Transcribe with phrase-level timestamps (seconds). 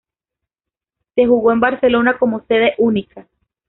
[1.13, 3.27] Se jugó en Barcelona como sede única.